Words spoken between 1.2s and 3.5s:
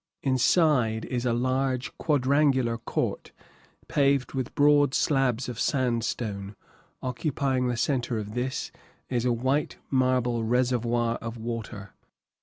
a large quadrangular court,